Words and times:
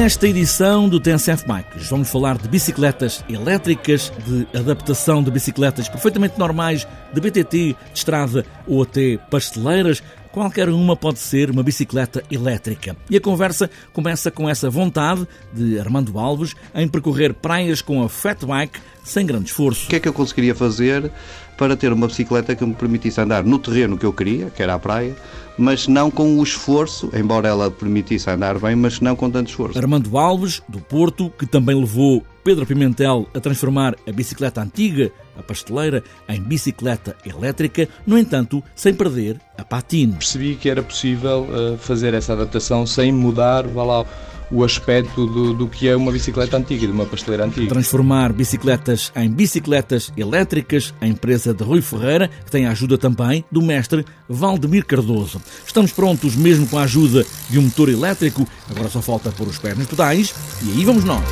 Nesta 0.00 0.28
edição 0.28 0.88
do 0.88 1.00
TNCF 1.00 1.44
Bikes 1.44 1.88
vamos 1.90 2.08
falar 2.08 2.38
de 2.38 2.48
bicicletas 2.48 3.24
elétricas, 3.28 4.12
de 4.24 4.46
adaptação 4.56 5.24
de 5.24 5.28
bicicletas 5.28 5.88
perfeitamente 5.88 6.38
normais, 6.38 6.86
de 7.12 7.20
BTT, 7.20 7.42
de 7.50 7.76
estrada 7.92 8.46
ou 8.64 8.84
até 8.84 9.18
pasteleiras. 9.28 10.00
Qualquer 10.30 10.68
uma 10.68 10.94
pode 10.94 11.18
ser 11.18 11.50
uma 11.50 11.64
bicicleta 11.64 12.22
elétrica. 12.30 12.96
E 13.10 13.16
a 13.16 13.20
conversa 13.20 13.68
começa 13.92 14.30
com 14.30 14.48
essa 14.48 14.70
vontade 14.70 15.26
de 15.52 15.80
Armando 15.80 16.16
Alves 16.16 16.54
em 16.76 16.86
percorrer 16.86 17.34
praias 17.34 17.82
com 17.82 18.00
a 18.00 18.08
Fat 18.08 18.44
Bike 18.44 18.78
sem 19.02 19.26
grande 19.26 19.46
esforço. 19.46 19.86
O 19.86 19.88
que 19.88 19.96
é 19.96 20.00
que 20.00 20.08
eu 20.08 20.12
conseguiria 20.12 20.54
fazer 20.54 21.10
para 21.58 21.76
ter 21.76 21.92
uma 21.92 22.06
bicicleta 22.06 22.54
que 22.54 22.64
me 22.64 22.72
permitisse 22.72 23.20
andar 23.20 23.42
no 23.44 23.58
terreno 23.58 23.98
que 23.98 24.06
eu 24.06 24.12
queria, 24.12 24.48
que 24.48 24.62
era 24.62 24.74
a 24.74 24.78
praia, 24.78 25.14
mas 25.58 25.88
não 25.88 26.08
com 26.08 26.38
o 26.38 26.42
esforço, 26.42 27.10
embora 27.12 27.48
ela 27.48 27.68
permitisse 27.68 28.30
andar 28.30 28.60
bem, 28.60 28.76
mas 28.76 29.00
não 29.00 29.16
com 29.16 29.28
tanto 29.28 29.48
esforço. 29.48 29.76
Armando 29.76 30.16
Alves, 30.16 30.62
do 30.68 30.78
Porto, 30.78 31.30
que 31.36 31.44
também 31.44 31.74
levou 31.74 32.24
Pedro 32.44 32.64
Pimentel 32.64 33.28
a 33.34 33.40
transformar 33.40 33.96
a 34.08 34.12
bicicleta 34.12 34.62
antiga, 34.62 35.10
a 35.36 35.42
pasteleira, 35.42 36.04
em 36.28 36.40
bicicleta 36.40 37.16
elétrica, 37.26 37.88
no 38.06 38.16
entanto, 38.16 38.62
sem 38.76 38.94
perder 38.94 39.40
a 39.58 39.64
patina. 39.64 40.14
Percebi 40.14 40.54
que 40.54 40.70
era 40.70 40.82
possível 40.82 41.48
uh, 41.50 41.76
fazer 41.76 42.14
essa 42.14 42.34
adaptação 42.34 42.86
sem 42.86 43.10
mudar, 43.10 43.66
vá 43.66 43.82
lá, 43.82 44.06
o 44.50 44.64
aspecto 44.64 45.26
do, 45.26 45.52
do, 45.52 45.68
que 45.68 45.88
é 45.88 45.96
uma 45.96 46.10
bicicleta 46.10 46.56
antiga, 46.56 46.86
de 46.86 46.92
uma 46.92 47.04
pasteleira 47.04 47.44
antiga. 47.44 47.68
Transformar 47.68 48.32
bicicletas 48.32 49.12
em 49.14 49.30
bicicletas 49.30 50.12
elétricas, 50.16 50.94
a 51.00 51.06
empresa 51.06 51.52
de 51.52 51.62
Rui 51.62 51.82
Ferreira, 51.82 52.28
que 52.44 52.50
tem 52.50 52.66
a 52.66 52.70
ajuda 52.70 52.96
também 52.96 53.44
do 53.50 53.62
mestre 53.62 54.04
Valdemir 54.28 54.84
Cardoso. 54.84 55.40
Estamos 55.66 55.92
prontos 55.92 56.34
mesmo 56.34 56.66
com 56.66 56.78
a 56.78 56.82
ajuda 56.82 57.24
de 57.50 57.58
um 57.58 57.62
motor 57.62 57.88
elétrico, 57.88 58.46
agora 58.70 58.88
só 58.88 59.02
falta 59.02 59.30
pôr 59.30 59.48
os 59.48 59.58
pés 59.58 59.76
nos 59.76 59.86
pedais 59.86 60.34
e 60.62 60.70
aí 60.72 60.84
vamos 60.84 61.04
nós. 61.04 61.24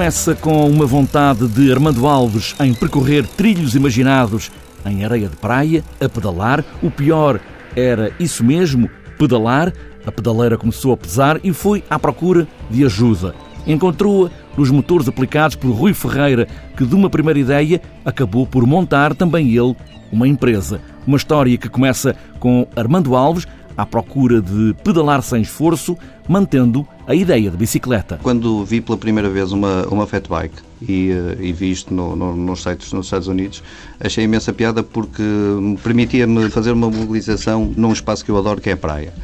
Começa 0.00 0.34
com 0.34 0.66
uma 0.66 0.86
vontade 0.86 1.46
de 1.46 1.70
Armando 1.70 2.06
Alves 2.06 2.54
em 2.58 2.72
percorrer 2.72 3.26
trilhos 3.26 3.74
imaginados 3.74 4.50
em 4.86 5.04
areia 5.04 5.28
de 5.28 5.36
praia, 5.36 5.84
a 6.00 6.08
pedalar. 6.08 6.64
O 6.82 6.90
pior 6.90 7.38
era 7.76 8.10
isso 8.18 8.42
mesmo, 8.42 8.88
pedalar. 9.18 9.70
A 10.06 10.10
pedaleira 10.10 10.56
começou 10.56 10.94
a 10.94 10.96
pesar 10.96 11.38
e 11.44 11.52
foi 11.52 11.84
à 11.90 11.98
procura 11.98 12.48
de 12.70 12.82
ajuda. 12.82 13.34
Encontrou-a 13.66 14.30
nos 14.56 14.70
motores 14.70 15.06
aplicados 15.06 15.54
por 15.54 15.70
Rui 15.70 15.92
Ferreira, 15.92 16.48
que 16.74 16.86
de 16.86 16.94
uma 16.94 17.10
primeira 17.10 17.38
ideia 17.38 17.82
acabou 18.02 18.46
por 18.46 18.66
montar 18.66 19.14
também 19.14 19.48
ele 19.54 19.76
uma 20.10 20.26
empresa. 20.26 20.80
Uma 21.06 21.18
história 21.18 21.58
que 21.58 21.68
começa 21.68 22.16
com 22.38 22.66
Armando 22.74 23.14
Alves 23.14 23.46
à 23.80 23.86
procura 23.86 24.42
de 24.42 24.74
pedalar 24.84 25.22
sem 25.22 25.40
esforço, 25.40 25.96
mantendo 26.28 26.86
a 27.06 27.14
ideia 27.14 27.50
de 27.50 27.56
bicicleta. 27.56 28.20
Quando 28.22 28.62
vi 28.64 28.80
pela 28.80 28.98
primeira 28.98 29.30
vez 29.30 29.52
uma, 29.52 29.86
uma 29.86 30.06
fat 30.06 30.28
bike 30.28 30.56
e, 30.86 31.10
eh, 31.10 31.38
e 31.40 31.52
vi 31.52 31.70
isto 31.70 31.92
no, 31.94 32.14
no, 32.14 32.36
nos 32.36 32.62
sites 32.62 32.92
nos 32.92 33.06
Estados 33.06 33.26
Unidos, 33.26 33.62
achei 33.98 34.24
imensa 34.24 34.52
piada 34.52 34.82
porque 34.82 35.22
permitia-me 35.82 36.50
fazer 36.50 36.72
uma 36.72 36.90
mobilização 36.90 37.72
num 37.74 37.92
espaço 37.92 38.22
que 38.22 38.30
eu 38.30 38.36
adoro, 38.36 38.60
que 38.60 38.68
é 38.68 38.74
a 38.74 38.76
praia. 38.76 39.14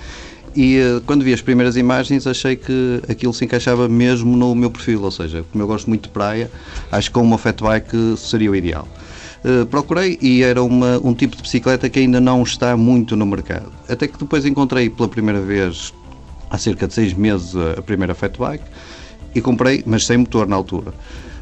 E 0.54 0.78
eh, 0.78 1.02
quando 1.04 1.22
vi 1.22 1.34
as 1.34 1.42
primeiras 1.42 1.76
imagens, 1.76 2.26
achei 2.26 2.56
que 2.56 3.02
aquilo 3.10 3.34
se 3.34 3.44
encaixava 3.44 3.86
mesmo 3.90 4.34
no 4.36 4.54
meu 4.54 4.70
perfil, 4.70 5.02
ou 5.02 5.10
seja, 5.10 5.44
como 5.52 5.62
eu 5.62 5.68
gosto 5.68 5.86
muito 5.88 6.04
de 6.04 6.08
praia, 6.08 6.50
acho 6.90 7.12
que 7.12 7.18
uma 7.18 7.36
fat 7.36 7.60
bike 7.60 8.16
seria 8.16 8.50
o 8.50 8.56
ideal. 8.56 8.88
Eh, 9.46 9.64
procurei 9.66 10.18
e 10.20 10.42
era 10.42 10.60
uma, 10.60 10.98
um 11.04 11.14
tipo 11.14 11.36
de 11.36 11.42
bicicleta 11.42 11.88
que 11.88 12.00
ainda 12.00 12.20
não 12.20 12.42
está 12.42 12.76
muito 12.76 13.14
no 13.14 13.24
mercado. 13.24 13.70
Até 13.88 14.08
que 14.08 14.18
depois 14.18 14.44
encontrei 14.44 14.90
pela 14.90 15.08
primeira 15.08 15.40
vez, 15.40 15.94
há 16.50 16.58
cerca 16.58 16.88
de 16.88 16.92
seis 16.92 17.14
meses, 17.14 17.54
a 17.78 17.80
primeira 17.80 18.12
fat 18.12 18.36
bike 18.36 18.64
e 19.36 19.40
comprei, 19.40 19.84
mas 19.86 20.04
sem 20.04 20.16
motor 20.16 20.48
na 20.48 20.56
altura. 20.56 20.92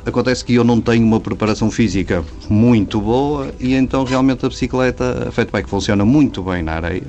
Acontece 0.05 0.45
que 0.45 0.53
eu 0.55 0.63
não 0.63 0.83
tenho 0.83 1.03
uma 1.03 1.19
preparação 1.19 1.71
física 1.71 2.23
muito 2.47 3.01
boa 3.01 3.55
e 3.59 3.73
então 3.73 4.05
realmente 4.05 4.45
a 4.45 4.51
bicicleta, 4.51 5.29
a 5.29 5.33
fat 5.33 5.51
bike 5.51 5.71
funciona 5.71 6.05
muito 6.05 6.43
bem 6.43 6.63
na 6.63 6.73
areia. 6.73 7.07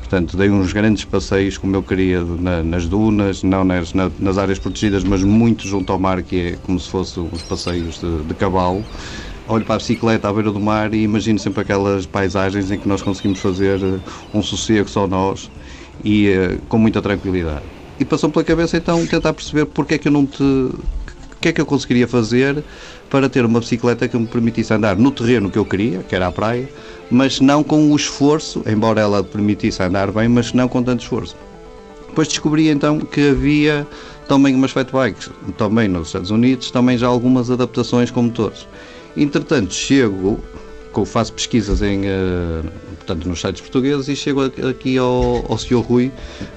Portanto, 0.00 0.36
dei 0.36 0.50
uns 0.50 0.74
grandes 0.74 1.06
passeios 1.06 1.56
como 1.56 1.74
eu 1.74 1.82
queria 1.82 2.22
na, 2.22 2.62
nas 2.62 2.86
dunas, 2.86 3.42
não 3.42 3.64
nas, 3.64 3.94
na, 3.94 4.10
nas 4.18 4.36
áreas 4.36 4.58
protegidas, 4.58 5.04
mas 5.04 5.22
muito 5.22 5.66
junto 5.66 5.90
ao 5.90 5.98
mar, 5.98 6.22
que 6.22 6.38
é 6.38 6.58
como 6.66 6.78
se 6.78 6.90
fossem 6.90 7.26
uns 7.32 7.40
passeios 7.40 7.98
de, 7.98 8.24
de 8.24 8.34
cavalo 8.34 8.84
olho 9.48 9.64
para 9.64 9.74
a 9.74 9.78
bicicleta 9.78 10.28
à 10.28 10.32
beira 10.32 10.50
do 10.50 10.60
mar 10.60 10.94
e 10.94 11.02
imagino 11.02 11.38
sempre 11.38 11.60
aquelas 11.60 12.06
paisagens 12.06 12.70
em 12.70 12.78
que 12.78 12.88
nós 12.88 13.02
conseguimos 13.02 13.40
fazer 13.40 13.82
eh, 13.82 13.98
um 14.32 14.42
sossego 14.42 14.88
só 14.88 15.06
nós 15.06 15.50
e 16.02 16.30
uh, 16.30 16.58
com 16.68 16.78
muita 16.78 17.00
tranquilidade. 17.02 17.62
E 17.98 18.04
passou 18.04 18.30
pela 18.30 18.44
cabeça 18.44 18.76
então 18.76 19.06
tentar 19.06 19.32
perceber 19.32 19.66
porque 19.66 19.94
é 19.94 19.98
que 19.98 20.08
eu 20.08 20.12
não 20.12 20.26
te. 20.26 20.42
o 20.42 20.72
que 21.40 21.48
é 21.48 21.52
que 21.52 21.60
eu 21.60 21.66
conseguiria 21.66 22.08
fazer 22.08 22.64
para 23.08 23.28
ter 23.28 23.44
uma 23.44 23.60
bicicleta 23.60 24.08
que 24.08 24.16
me 24.16 24.26
permitisse 24.26 24.72
andar 24.72 24.96
no 24.96 25.10
terreno 25.10 25.50
que 25.50 25.58
eu 25.58 25.64
queria, 25.64 26.02
que 26.02 26.16
era 26.16 26.26
a 26.26 26.32
praia, 26.32 26.68
mas 27.10 27.38
não 27.38 27.62
com 27.62 27.92
o 27.92 27.96
esforço, 27.96 28.62
embora 28.66 29.00
ela 29.00 29.22
permitisse 29.22 29.82
andar 29.82 30.10
bem, 30.10 30.28
mas 30.28 30.52
não 30.52 30.66
com 30.66 30.82
tanto 30.82 31.02
esforço. 31.02 31.36
Depois 32.08 32.26
descobri 32.28 32.68
então 32.68 32.98
que 32.98 33.28
havia 33.28 33.86
também 34.26 34.54
umas 34.54 34.70
fat 34.70 34.88
bikes, 34.90 35.30
também 35.56 35.86
nos 35.86 36.08
Estados 36.08 36.30
Unidos, 36.30 36.70
também 36.70 36.96
já 36.96 37.06
algumas 37.06 37.50
adaptações 37.50 38.10
com 38.10 38.22
motores. 38.22 38.66
Entretanto, 39.16 39.72
chego, 39.72 40.42
faço 41.04 41.32
pesquisas 41.32 41.82
em, 41.82 42.02
uh, 42.02 42.64
portanto, 42.98 43.28
nos 43.28 43.40
sites 43.40 43.60
portugueses 43.60 44.06
e 44.06 44.14
chego 44.14 44.42
aqui 44.44 44.96
ao, 44.98 45.44
ao 45.50 45.58
Sr. 45.58 45.80
Rui, 45.80 46.12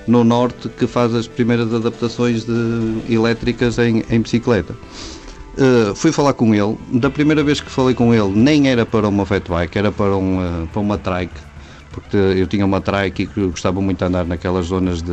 no 0.06 0.24
Norte, 0.24 0.70
que 0.70 0.86
faz 0.86 1.16
as 1.16 1.28
primeiras 1.28 1.74
adaptações 1.74 2.46
de, 2.46 3.02
elétricas 3.10 3.80
em, 3.80 4.04
em 4.10 4.22
bicicleta. 4.22 4.76
Uh, 5.58 5.96
fui 5.96 6.12
falar 6.12 6.34
com 6.34 6.54
ele. 6.54 6.78
Da 6.94 7.10
primeira 7.10 7.44
vez 7.44 7.60
que 7.60 7.72
falei 7.72 7.96
com 7.96 8.14
ele, 8.14 8.30
nem 8.36 8.68
era 8.70 8.86
para 8.86 9.08
uma 9.08 9.26
fat 9.26 9.44
bike, 9.48 9.78
era 9.78 9.92
para, 9.92 10.16
um, 10.16 10.38
uh, 10.38 10.68
para 10.68 10.82
uma 10.82 10.98
trike, 11.00 11.40
porque 11.92 12.18
eu 12.18 12.46
tinha 12.46 12.66
uma 12.66 12.80
trike 12.80 13.24
e 13.24 13.48
gostava 13.48 13.82
muito 13.82 13.98
de 13.98 14.06
andar 14.06 14.26
naquelas 14.26 14.68
zonas 14.68 15.02
de, 15.02 15.12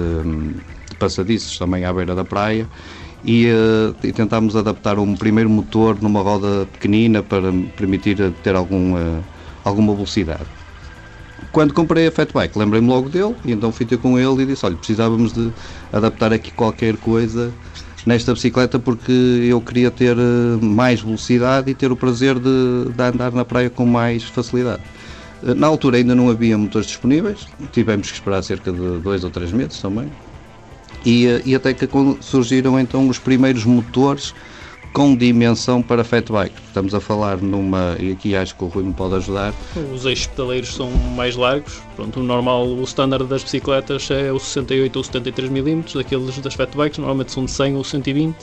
de 0.91 0.97
passadiços, 0.99 1.57
também 1.57 1.87
à 1.87 1.93
beira 1.93 2.15
da 2.15 2.25
praia, 2.25 2.69
e, 3.25 3.47
uh, 3.47 3.95
e, 4.03 4.13
tentámos 4.13 4.55
adaptar 4.55 4.99
um 4.99 5.17
primeiro 5.17 5.49
motor 5.49 6.01
numa 6.01 6.21
roda 6.21 6.67
pequenina 6.73 7.23
para 7.23 7.51
permitir 7.77 8.33
ter 8.43 8.55
algum, 8.55 8.95
uh, 8.95 9.25
alguma 9.65 9.95
velocidade. 9.95 10.45
Quando 11.51 11.73
comprei 11.73 12.07
a 12.07 12.13
Fatbike, 12.13 12.59
lembrei-me 12.59 12.89
logo 12.89 13.09
dele 13.09 13.35
e 13.45 13.53
então 13.53 13.73
fui 13.73 13.87
ter 13.87 13.97
com 13.97 14.19
ele 14.19 14.43
e 14.43 14.47
disse: 14.47 14.67
Olha, 14.67 14.77
precisávamos 14.77 15.33
de 15.33 15.53
adaptar 15.93 16.33
aqui 16.33 16.51
qualquer 16.51 16.97
coisa 16.97 17.53
nesta 18.05 18.35
bicicleta 18.35 18.79
porque 18.79 19.13
eu 19.13 19.61
queria 19.61 19.91
ter 19.91 20.17
eh, 20.17 20.59
mais 20.61 21.01
velocidade 21.01 21.71
e 21.71 21.75
ter 21.75 21.91
o 21.91 21.97
prazer 21.97 22.39
de, 22.39 22.91
de 22.95 23.03
andar 23.03 23.33
na 23.33 23.45
praia 23.45 23.71
com 23.71 23.87
mais 23.87 24.25
facilidade. 24.25 24.83
Na 25.43 25.67
altura 25.67 25.99
ainda 25.99 26.15
não 26.15 26.31
havia 26.31 26.57
motores 26.57 26.87
disponíveis, 26.87 27.47
tivemos 27.71 28.11
que 28.11 28.15
esperar 28.15 28.43
cerca 28.43 28.73
de 28.73 28.99
dois 28.99 29.25
ou 29.25 29.31
três 29.31 29.53
meses 29.53 29.81
também, 29.81 30.11
e, 31.05 31.27
eh, 31.27 31.43
e 31.45 31.55
até 31.55 31.75
que 31.75 31.89
surgiram 32.21 32.79
então 32.79 33.09
os 33.09 33.19
primeiros 33.19 33.65
motores 33.65 34.35
com 34.95 35.15
dimensão 35.17 35.83
para 35.83 36.05
fat 36.05 36.31
bike. 36.31 36.55
Estamos 36.69 36.95
a 36.95 37.01
falar 37.01 37.39
numa, 37.39 37.97
e 37.99 38.13
aqui 38.13 38.37
acho 38.37 38.55
que 38.55 38.63
o 38.63 38.69
Rui 38.69 38.85
me 38.85 38.93
pode 38.93 39.17
ajudar. 39.17 39.53
Os 39.93 40.07
eixos 40.07 40.29
pedaleiros 40.29 40.73
são 40.73 40.89
mais 41.17 41.35
largos. 41.35 41.83
Pronto, 41.97 42.21
o 42.21 42.23
normal, 42.23 42.65
o 42.65 42.83
standard 42.85 43.27
das 43.27 43.43
bicicletas 43.43 44.09
é 44.13 44.33
o 44.33 44.39
68 44.39 44.97
ou 44.97 45.03
73 45.03 45.51
mm, 45.51 45.83
daqueles 45.95 46.39
das 46.39 46.55
fat 46.55 46.71
bikes 46.77 46.99
normalmente 46.99 47.33
são 47.33 47.45
de 47.45 47.51
100 47.51 47.77
ou 47.77 47.83
120. 47.83 48.37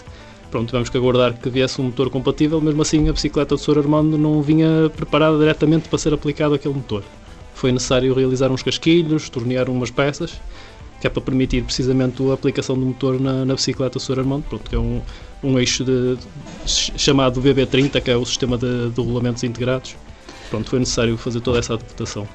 Pronto, 0.51 0.67
tivemos 0.67 0.89
que 0.89 0.97
aguardar 0.97 1.33
que 1.39 1.49
viesse 1.49 1.79
um 1.79 1.85
motor 1.85 2.09
compatível, 2.09 2.59
mesmo 2.59 2.81
assim 2.81 3.07
a 3.07 3.13
bicicleta 3.13 3.55
do 3.55 3.61
Sr. 3.61 3.77
Armando 3.77 4.17
não 4.17 4.41
vinha 4.41 4.91
preparada 4.93 5.37
diretamente 5.37 5.87
para 5.87 5.97
ser 5.97 6.13
aplicado 6.13 6.53
aquele 6.53 6.73
motor. 6.73 7.01
Foi 7.55 7.71
necessário 7.71 8.13
realizar 8.13 8.51
uns 8.51 8.61
casquilhos, 8.61 9.29
tornear 9.29 9.69
umas 9.69 9.89
peças 9.89 10.33
que 11.01 11.07
é 11.07 11.09
para 11.09 11.21
permitir 11.21 11.63
precisamente 11.63 12.23
a 12.29 12.33
aplicação 12.33 12.77
do 12.77 12.85
motor 12.85 13.19
na, 13.19 13.43
na 13.43 13.55
bicicleta 13.55 13.99
Sr. 13.99 14.19
Armando, 14.19 14.43
pronto, 14.47 14.69
que 14.69 14.75
é 14.75 14.79
um, 14.79 15.01
um 15.43 15.57
eixo 15.57 15.83
de, 15.83 16.15
chamado 16.65 17.41
BB30, 17.41 17.99
que 17.99 18.11
é 18.11 18.15
o 18.15 18.23
sistema 18.23 18.55
de, 18.55 18.91
de 18.91 19.01
regulamentos 19.01 19.43
integrados. 19.43 19.95
Pronto, 20.51 20.69
foi 20.69 20.79
necessário 20.79 21.17
fazer 21.17 21.41
toda 21.41 21.57
essa 21.57 21.73
adaptação. 21.73 22.27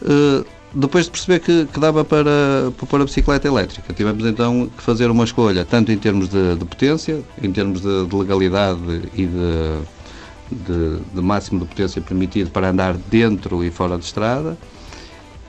Uh, 0.00 0.44
depois 0.74 1.04
de 1.04 1.10
perceber 1.10 1.40
que, 1.40 1.66
que 1.66 1.78
dava 1.78 2.02
para, 2.02 2.72
para 2.76 2.86
pôr 2.86 3.00
a 3.00 3.04
bicicleta 3.04 3.46
elétrica, 3.46 3.92
tivemos 3.92 4.24
então 4.24 4.70
que 4.74 4.82
fazer 4.82 5.10
uma 5.10 5.24
escolha, 5.24 5.64
tanto 5.64 5.92
em 5.92 5.98
termos 5.98 6.28
de, 6.28 6.56
de 6.56 6.64
potência, 6.64 7.22
em 7.42 7.52
termos 7.52 7.82
de, 7.82 8.06
de 8.06 8.16
legalidade 8.16 9.02
e 9.14 9.26
de, 9.26 10.98
de, 11.14 11.20
máximo 11.20 11.60
de 11.60 11.66
potência 11.66 12.00
permitido 12.00 12.50
para 12.50 12.70
andar 12.70 12.94
dentro 12.94 13.62
e 13.62 13.70
fora 13.70 13.98
de 13.98 14.04
estrada. 14.04 14.56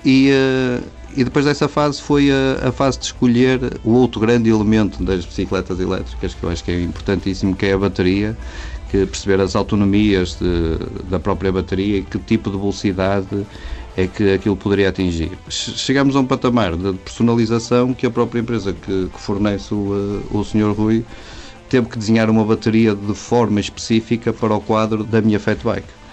E, 0.03 0.29
uh, 0.29 0.83
e 1.15 1.23
depois 1.23 1.45
dessa 1.45 1.67
fase 1.67 2.01
foi 2.01 2.29
a, 2.31 2.69
a, 2.69 2.71
fase 2.71 2.99
de 2.99 3.05
escolher 3.05 3.79
o 3.83 3.91
outro 3.91 4.19
grande 4.19 4.49
elemento 4.49 5.03
das 5.03 5.25
bicicletas 5.25 5.79
elétricas, 5.79 6.33
que 6.33 6.43
eu 6.43 6.49
acho 6.49 6.63
que 6.63 6.71
é 6.71 6.81
importantíssimo, 6.81 7.55
que 7.55 7.65
é 7.65 7.73
a 7.73 7.77
bateria, 7.77 8.37
que 8.89 9.05
perceber 9.05 9.39
as 9.39 9.55
autonomias 9.55 10.37
de, 10.39 10.77
da 11.09 11.19
própria 11.19 11.51
bateria 11.51 11.97
e 11.97 12.01
que 12.03 12.19
tipo 12.19 12.49
de 12.49 12.57
velocidade 12.57 13.45
é 13.97 14.07
que 14.07 14.33
aquilo 14.33 14.57
poderia 14.57 14.89
atingir. 14.89 15.31
Chegamos 15.47 16.15
a 16.15 16.19
um 16.19 16.25
patamar 16.25 16.75
de 16.75 16.93
personalização 16.93 17.93
que 17.93 18.05
a 18.05 18.11
própria 18.11 18.41
empresa 18.41 18.73
que, 18.73 19.09
que 19.13 19.19
fornece 19.19 19.73
o, 19.73 20.21
o 20.31 20.43
Sr. 20.43 20.73
Rui 20.75 21.05
teve 21.69 21.87
que 21.87 21.97
desenhar 21.97 22.29
uma 22.29 22.43
bateria 22.43 22.93
de 22.93 23.13
forma 23.13 23.59
específica 23.59 24.33
para 24.33 24.53
o 24.53 24.59
quadro 24.59 25.03
da 25.03 25.21
minha 25.21 25.39
Fat 25.39 25.59
Bike. 25.63 26.04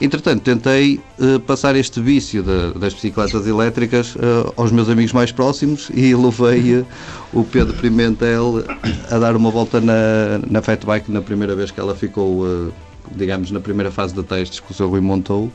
Entretanto, 0.00 0.42
tentei 0.42 1.00
uh, 1.18 1.40
passar 1.40 1.74
este 1.74 2.00
vício 2.00 2.42
de, 2.42 2.78
das 2.78 2.94
bicicletas 2.94 3.46
elétricas 3.46 4.14
uh, 4.14 4.52
aos 4.56 4.70
meus 4.70 4.88
amigos 4.88 5.12
mais 5.12 5.32
próximos 5.32 5.90
e 5.92 6.14
levei 6.16 6.76
uh, 6.76 6.86
o 7.32 7.42
Pedro 7.42 7.74
Pimentel 7.74 8.64
a 9.10 9.18
dar 9.18 9.34
uma 9.34 9.50
volta 9.50 9.80
na, 9.80 10.38
na 10.48 10.62
Fat 10.62 10.84
Bike 10.84 11.10
na 11.10 11.20
primeira 11.20 11.56
vez 11.56 11.72
que 11.72 11.80
ela 11.80 11.96
ficou, 11.96 12.72
digamos, 13.16 13.50
na 13.50 13.58
primeira 13.58 13.90
fase 13.90 14.14
de 14.14 14.22
testes 14.22 14.60
que 14.60 14.70
o 14.70 14.74
Sr. 14.74 14.88
Rui 14.88 15.00
montou. 15.00 15.50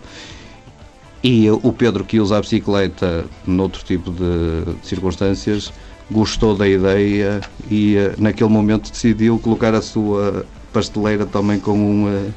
E 1.24 1.50
o 1.50 1.72
Pedro, 1.72 2.04
que 2.04 2.20
usa 2.20 2.38
a 2.38 2.42
bicicleta 2.42 3.24
noutro 3.48 3.82
tipo 3.86 4.12
de, 4.12 4.74
de 4.82 4.86
circunstâncias, 4.86 5.72
gostou 6.12 6.54
da 6.54 6.68
ideia 6.68 7.40
e 7.72 7.96
naquele 8.18 8.50
momento 8.50 8.92
decidiu 8.92 9.40
colocar 9.40 9.74
a 9.74 9.82
sua 9.82 10.46
pasteleira 10.74 11.26
também 11.26 11.60
com 11.60 11.74
um, 11.74 12.32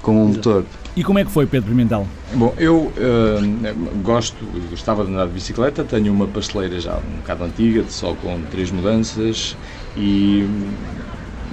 com 0.00 0.12
um 0.12 0.28
motor. 0.28 0.64
E 0.96 1.04
como 1.04 1.18
é 1.18 1.24
que 1.24 1.30
foi, 1.30 1.46
Pedro 1.46 1.70
Pimentel? 1.70 2.06
Bom, 2.34 2.54
eu 2.58 2.76
uh, 2.76 4.00
gosto, 4.02 4.44
gostava 4.70 5.04
de 5.04 5.10
andar 5.12 5.26
de 5.26 5.32
bicicleta, 5.32 5.84
tenho 5.84 6.12
uma 6.12 6.26
pasteleira 6.26 6.80
já 6.80 6.96
um 6.96 7.18
bocado 7.18 7.44
antiga, 7.44 7.84
só 7.88 8.14
com 8.14 8.40
três 8.50 8.70
mudanças 8.70 9.56
e 9.96 10.48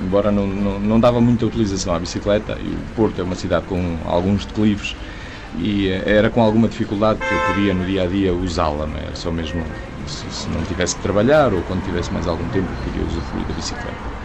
embora 0.01 0.31
não, 0.31 0.45
não, 0.45 0.79
não 0.79 0.99
dava 0.99 1.19
muita 1.19 1.45
utilização 1.45 1.93
à 1.93 1.99
bicicleta, 1.99 2.57
e 2.59 2.67
o 2.67 2.95
Porto 2.95 3.19
é 3.19 3.23
uma 3.23 3.35
cidade 3.35 3.65
com 3.65 3.97
alguns 4.05 4.45
declives 4.45 4.95
e 5.57 5.89
era 5.89 6.29
com 6.29 6.41
alguma 6.41 6.67
dificuldade 6.67 7.19
que 7.19 7.33
eu 7.33 7.39
podia 7.47 7.73
no 7.73 7.85
dia 7.85 8.03
a 8.03 8.05
dia 8.05 8.33
usá-la, 8.33 8.87
é? 8.97 9.15
Só 9.15 9.31
mesmo 9.31 9.63
se, 10.05 10.25
se, 10.29 10.49
não 10.49 10.61
tivesse 10.63 10.95
que 10.95 11.01
trabalhar 11.01 11.53
ou 11.53 11.61
quando 11.63 11.83
tivesse 11.83 12.11
mais 12.11 12.27
algum 12.27 12.47
tempo 12.49 12.67
podia 12.83 13.05
usufruir 13.05 13.45
da 13.47 13.53
bicicleta. 13.53 14.16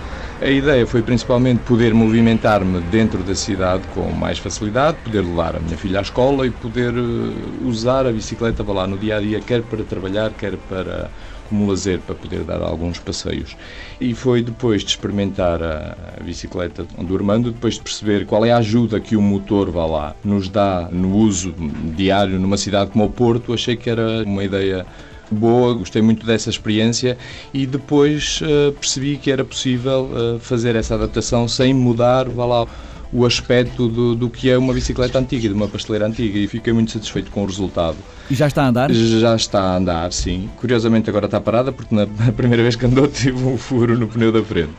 A 0.42 0.50
ideia 0.50 0.84
foi 0.84 1.02
principalmente 1.02 1.60
poder 1.60 1.94
movimentar-me 1.94 2.80
dentro 2.80 3.22
da 3.22 3.32
cidade 3.32 3.86
com 3.94 4.10
mais 4.10 4.40
facilidade, 4.40 4.98
poder 5.04 5.20
levar 5.20 5.54
a 5.54 5.60
minha 5.60 5.76
filha 5.76 6.00
à 6.00 6.02
escola 6.02 6.44
e 6.44 6.50
poder 6.50 6.92
eh, 6.92 7.64
usar 7.64 8.08
a 8.08 8.10
bicicleta 8.10 8.64
lá 8.64 8.84
no 8.84 8.98
dia 8.98 9.18
a 9.18 9.20
dia, 9.20 9.40
quer 9.40 9.62
para 9.62 9.84
trabalhar, 9.84 10.32
quer 10.32 10.56
para 10.56 11.12
como 11.48 11.68
lazer 11.68 12.00
para 12.00 12.16
poder 12.16 12.40
dar 12.40 12.60
alguns 12.60 12.98
passeios. 12.98 13.56
E 14.00 14.14
foi 14.14 14.42
depois 14.42 14.82
de 14.82 14.90
experimentar 14.90 15.62
a, 15.62 15.96
bicicleta 16.24 16.84
do 16.98 17.14
Armando, 17.14 17.52
depois 17.52 17.74
de 17.74 17.82
perceber 17.82 18.26
qual 18.26 18.44
é 18.44 18.50
a 18.50 18.56
ajuda 18.56 18.98
que 18.98 19.14
o 19.14 19.22
motor 19.22 19.70
vá 19.70 19.86
lá 19.86 20.16
nos 20.24 20.48
dá 20.48 20.88
no 20.90 21.14
uso 21.18 21.54
diário 21.94 22.40
numa 22.40 22.56
cidade 22.56 22.90
como 22.90 23.04
o 23.04 23.10
Porto, 23.10 23.52
achei 23.52 23.76
que 23.76 23.88
era 23.88 24.24
uma 24.24 24.42
ideia 24.42 24.84
boa, 25.30 25.74
gostei 25.74 26.02
muito 26.02 26.26
dessa 26.26 26.50
experiência 26.50 27.16
e 27.52 27.66
depois 27.66 28.40
uh, 28.42 28.72
percebi 28.72 29.16
que 29.16 29.30
era 29.30 29.44
possível 29.44 30.10
uh, 30.12 30.38
fazer 30.38 30.76
essa 30.76 30.94
adaptação 30.94 31.48
sem 31.48 31.72
mudar, 31.72 32.28
vá 32.28 32.44
lá, 32.44 32.66
o 33.12 33.26
aspecto 33.26 33.88
do, 33.88 34.14
do 34.14 34.30
que 34.30 34.48
é 34.48 34.56
uma 34.56 34.72
bicicleta 34.72 35.18
antiga, 35.18 35.46
de 35.46 35.54
uma 35.54 35.68
pasteleira 35.68 36.06
antiga 36.06 36.38
e 36.38 36.48
fiquei 36.48 36.72
muito 36.72 36.90
satisfeito 36.90 37.30
com 37.30 37.42
o 37.42 37.46
resultado. 37.46 37.96
E 38.30 38.34
já 38.34 38.46
está 38.46 38.62
a 38.62 38.68
andar? 38.68 38.90
Já 38.90 39.36
está 39.36 39.60
a 39.60 39.76
andar, 39.76 40.12
sim. 40.12 40.48
Curiosamente 40.56 41.10
agora 41.10 41.26
está 41.26 41.38
parada 41.38 41.70
porque 41.70 41.94
na, 41.94 42.06
primeira 42.32 42.62
vez 42.62 42.74
que 42.74 42.86
andou 42.86 43.06
tive 43.12 43.44
um 43.44 43.58
furo 43.58 43.98
no 43.98 44.08
pneu 44.08 44.32
da 44.32 44.42
frente. 44.42 44.70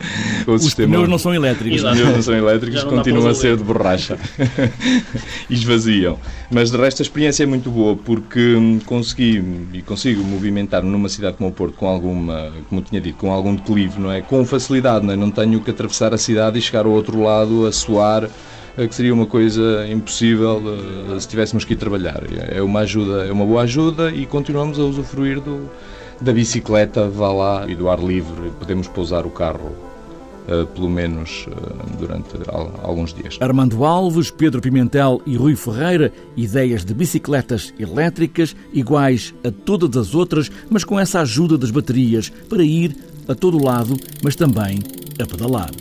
O 0.47 0.53
Os 0.53 0.63
sistema... 0.63 0.95
pneus 0.95 1.09
não 1.09 1.19
são 1.19 1.35
elétricos. 1.35 1.83
Os 1.83 1.91
pneus 1.91 2.09
não 2.09 2.21
são 2.23 2.33
elétricos, 2.35 2.83
continuam 2.83 3.27
a 3.27 3.35
ser 3.35 3.55
de 3.55 3.63
borracha. 3.63 4.17
e 5.47 5.53
esvaziam. 5.53 6.17
Mas 6.49 6.71
de 6.71 6.77
resto 6.77 7.01
a 7.01 7.03
experiência 7.03 7.43
é 7.43 7.45
muito 7.45 7.69
boa 7.69 7.95
porque 7.95 8.57
consegui 8.85 9.43
e 9.73 9.81
consigo 9.83 10.23
movimentar 10.23 10.81
numa 10.81 11.09
cidade 11.09 11.37
como 11.37 11.49
o 11.49 11.53
Porto 11.53 11.75
com 11.75 11.87
alguma, 11.87 12.51
como 12.69 12.81
tinha 12.81 12.99
dito, 12.99 13.17
com 13.19 13.31
algum 13.31 13.53
declive, 13.53 13.99
não 13.99 14.11
é? 14.11 14.21
Com 14.21 14.43
facilidade, 14.45 15.05
não 15.05 15.13
é? 15.13 15.15
Não 15.15 15.29
tenho 15.29 15.59
que 15.59 15.69
atravessar 15.69 16.13
a 16.13 16.17
cidade 16.17 16.57
e 16.57 16.61
chegar 16.61 16.85
ao 16.85 16.91
outro 16.91 17.21
lado 17.21 17.67
a 17.67 17.71
suar 17.71 18.22
eh, 18.77 18.87
que 18.87 18.95
seria 18.95 19.13
uma 19.13 19.25
coisa 19.25 19.87
impossível 19.87 20.61
eh, 21.15 21.19
se 21.19 21.27
tivéssemos 21.27 21.63
que 21.63 21.73
ir 21.73 21.77
trabalhar. 21.77 22.23
É 22.49 22.61
uma 22.61 22.81
ajuda, 22.81 23.25
é 23.25 23.31
uma 23.31 23.45
boa 23.45 23.63
ajuda 23.63 24.11
e 24.11 24.25
continuamos 24.25 24.79
a 24.79 24.83
usufruir 24.83 25.39
do, 25.39 25.69
da 26.19 26.33
bicicleta, 26.33 27.07
vá 27.07 27.31
lá, 27.31 27.65
e 27.67 27.75
do 27.75 27.89
ar 27.89 27.99
livre. 27.99 28.51
Podemos 28.59 28.87
pousar 28.87 29.25
o 29.25 29.29
carro 29.29 29.93
Uh, 30.43 30.67
pelo 30.67 30.89
menos 30.89 31.47
uh, 31.47 31.97
durante 31.97 32.27
alguns 32.81 33.13
dias. 33.13 33.37
Armando 33.39 33.85
Alves, 33.85 34.29
Pedro 34.29 34.59
Pimentel 34.59 35.21
e 35.25 35.37
Rui 35.37 35.55
Ferreira, 35.55 36.11
ideias 36.35 36.83
de 36.83 36.93
bicicletas 36.93 37.73
elétricas 37.79 38.53
iguais 38.73 39.33
a 39.41 39.49
todas 39.49 39.95
as 39.95 40.13
outras, 40.13 40.51
mas 40.69 40.83
com 40.83 40.99
essa 40.99 41.21
ajuda 41.21 41.57
das 41.57 41.71
baterias 41.71 42.29
para 42.49 42.61
ir 42.61 42.93
a 43.25 43.33
todo 43.33 43.63
lado, 43.63 43.95
mas 44.21 44.35
também 44.35 44.79
a 45.17 45.25
pedalar. 45.25 45.71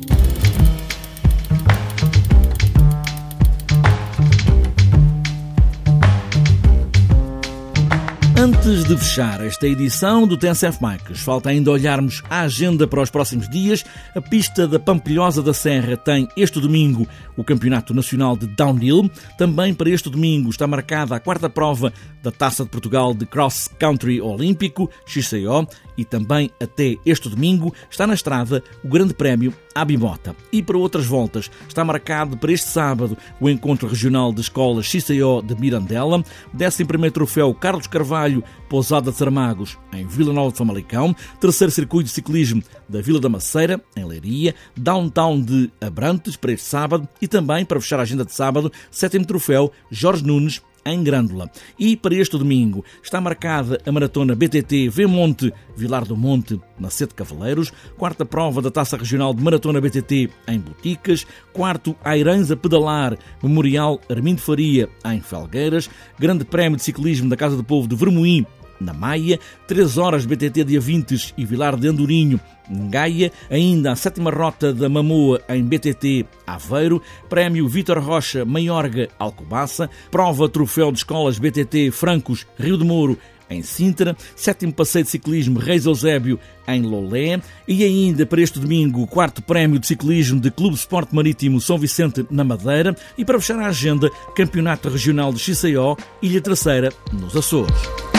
Antes 8.42 8.82
de 8.82 8.98
fechar 8.98 9.40
esta 9.46 9.68
edição 9.68 10.26
do 10.26 10.36
TNCF 10.36 10.80
Bikes, 10.80 11.20
falta 11.20 11.48
ainda 11.50 11.70
olharmos 11.70 12.24
a 12.28 12.40
agenda 12.40 12.88
para 12.88 13.00
os 13.00 13.08
próximos 13.08 13.48
dias. 13.48 13.84
A 14.16 14.20
pista 14.20 14.66
da 14.66 14.80
Pampilhosa 14.80 15.40
da 15.40 15.54
Serra 15.54 15.96
tem 15.96 16.26
este 16.36 16.58
domingo 16.58 17.06
o 17.36 17.44
Campeonato 17.44 17.94
Nacional 17.94 18.36
de 18.36 18.48
Downhill. 18.48 19.08
Também 19.38 19.72
para 19.72 19.88
este 19.90 20.10
domingo 20.10 20.50
está 20.50 20.66
marcada 20.66 21.14
a 21.14 21.20
quarta 21.20 21.48
prova 21.48 21.92
da 22.20 22.32
Taça 22.32 22.64
de 22.64 22.70
Portugal 22.70 23.14
de 23.14 23.26
Cross 23.26 23.70
Country 23.78 24.20
Olímpico, 24.20 24.90
XCO, 25.06 25.68
e 25.96 26.04
também 26.04 26.50
até 26.60 26.96
este 27.06 27.28
domingo 27.28 27.72
está 27.88 28.08
na 28.08 28.14
estrada 28.14 28.60
o 28.82 28.88
Grande 28.88 29.14
Prémio 29.14 29.54
Abimota. 29.74 30.34
E 30.52 30.62
para 30.62 30.78
outras 30.78 31.06
voltas 31.06 31.50
está 31.68 31.84
marcado 31.84 32.36
para 32.36 32.52
este 32.52 32.68
sábado 32.68 33.16
o 33.40 33.48
Encontro 33.48 33.88
Regional 33.88 34.32
de 34.32 34.40
Escolas 34.40 34.86
XCO 34.86 35.42
de 35.42 35.54
Mirandela, 35.54 36.22
11 36.54 37.10
Troféu 37.12 37.54
Carlos 37.54 37.86
Carvalho 37.86 38.42
Pousada 38.68 39.10
de 39.10 39.16
Sarmagos 39.16 39.78
em 39.92 40.06
Vila 40.06 40.32
Nova 40.32 40.50
de 40.50 40.58
Famalicão, 40.58 41.14
terceiro 41.40 41.70
Circuito 41.70 42.08
de 42.08 42.14
Ciclismo 42.14 42.62
da 42.88 43.00
Vila 43.00 43.20
da 43.20 43.28
Maceira, 43.28 43.80
em 43.96 44.04
Leiria, 44.04 44.54
Downtown 44.76 45.40
de 45.40 45.70
Abrantes 45.80 46.36
para 46.36 46.52
este 46.52 46.66
sábado. 46.66 47.08
E 47.20 47.28
também, 47.28 47.64
para 47.64 47.80
fechar 47.80 47.98
a 47.98 48.02
agenda 48.02 48.24
de 48.24 48.32
sábado, 48.32 48.72
sétimo 48.90 49.26
Troféu 49.26 49.72
Jorge 49.90 50.24
Nunes 50.24 50.62
em 50.84 51.02
Grândola. 51.02 51.50
E 51.78 51.96
para 51.96 52.14
este 52.14 52.38
domingo 52.38 52.84
está 53.02 53.20
marcada 53.20 53.80
a 53.84 53.92
maratona 53.92 54.34
BTT 54.34 54.88
V-Monte 54.88 55.52
Vilar 55.76 56.04
do 56.04 56.16
Monte, 56.16 56.60
na 56.78 56.90
Sete 56.90 57.14
Cavaleiros, 57.14 57.72
quarta 57.96 58.24
prova 58.24 58.60
da 58.60 58.70
Taça 58.70 58.96
Regional 58.96 59.32
de 59.32 59.42
Maratona 59.42 59.80
BTT 59.80 60.30
em 60.46 60.58
Boticas, 60.58 61.26
quarto 61.52 61.96
Airães 62.04 62.50
a 62.50 62.56
Pedalar, 62.56 63.16
Memorial 63.42 64.00
Armindo 64.08 64.40
Faria 64.40 64.88
em 65.04 65.20
Felgueiras, 65.20 65.88
Grande 66.18 66.44
Prémio 66.44 66.76
de 66.76 66.82
Ciclismo 66.82 67.28
da 67.28 67.36
Casa 67.36 67.56
do 67.56 67.64
Povo 67.64 67.88
de 67.88 67.96
Vermoim 67.96 68.46
na 68.82 68.92
Maia, 68.92 69.38
3 69.66 69.98
horas 69.98 70.26
BTT 70.26 70.64
dia 70.64 70.80
20 70.80 71.34
e 71.36 71.44
Vilar 71.44 71.76
de 71.76 71.88
Andorinho, 71.88 72.40
em 72.70 72.88
Gaia, 72.88 73.32
ainda 73.50 73.92
a 73.92 73.96
sétima 73.96 74.30
rota 74.30 74.72
da 74.72 74.88
Mamoa 74.88 75.40
em 75.48 75.62
BTT 75.62 76.26
Aveiro, 76.46 77.02
Prémio 77.28 77.68
Vítor 77.68 77.98
Rocha 77.98 78.44
Maiorga 78.44 79.08
Alcobaça, 79.18 79.88
prova 80.10 80.48
troféu 80.48 80.90
de 80.92 80.98
escolas 80.98 81.38
BTT 81.38 81.90
Francos 81.90 82.46
Rio 82.58 82.76
de 82.76 82.84
Moro 82.84 83.18
em 83.52 83.62
Sintra, 83.62 84.16
sétimo 84.34 84.72
passeio 84.72 85.04
de 85.04 85.10
ciclismo 85.10 85.58
Reis 85.58 85.84
Eusébio 85.84 86.38
em 86.66 86.82
Lolé 86.82 87.40
e 87.68 87.84
ainda 87.84 88.24
para 88.24 88.40
este 88.40 88.58
domingo 88.58 89.02
o 89.02 89.06
quarto 89.06 89.42
prémio 89.42 89.78
de 89.78 89.86
ciclismo 89.86 90.40
de 90.40 90.50
Clube 90.50 90.74
Esporte 90.74 91.14
Marítimo 91.14 91.60
São 91.60 91.78
Vicente 91.78 92.24
na 92.30 92.44
Madeira 92.44 92.96
e 93.16 93.24
para 93.24 93.38
fechar 93.38 93.58
a 93.58 93.66
agenda, 93.66 94.10
Campeonato 94.34 94.88
Regional 94.88 95.32
de 95.32 95.38
XCO 95.38 95.96
Ilha 96.22 96.40
Terceira 96.40 96.92
nos 97.12 97.36
Açores. 97.36 98.11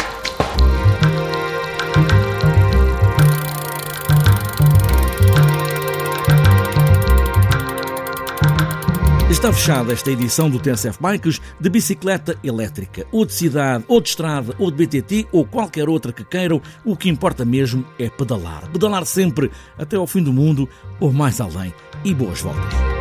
Está 9.43 9.51
fechada 9.51 9.91
esta 9.91 10.09
edição 10.09 10.49
do 10.49 10.57
TSF 10.57 10.97
Bikes 11.01 11.41
de 11.59 11.69
bicicleta 11.69 12.39
elétrica, 12.41 13.05
ou 13.11 13.25
de 13.25 13.33
cidade, 13.33 13.83
ou 13.89 13.99
de 13.99 14.07
estrada, 14.07 14.55
ou 14.57 14.71
de 14.71 14.87
BTT, 14.87 15.27
ou 15.33 15.45
qualquer 15.45 15.89
outra 15.89 16.13
que 16.13 16.23
queiram. 16.23 16.61
O 16.85 16.95
que 16.95 17.09
importa 17.09 17.43
mesmo 17.43 17.85
é 17.99 18.09
pedalar. 18.09 18.71
Pedalar 18.71 19.05
sempre 19.05 19.51
até 19.77 19.97
ao 19.97 20.07
fim 20.07 20.23
do 20.23 20.31
mundo 20.31 20.69
ou 20.97 21.11
mais 21.11 21.41
além. 21.41 21.73
E 22.05 22.13
boas 22.13 22.39
voltas. 22.39 22.92